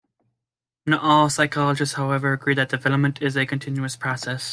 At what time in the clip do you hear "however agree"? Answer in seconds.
1.93-2.55